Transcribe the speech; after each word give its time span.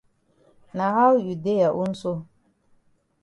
Na 0.75 0.85
how 0.95 1.11
you 1.25 1.33
dey 1.45 1.59
ya 1.61 1.69
own 1.79 1.93
so? 2.01 2.13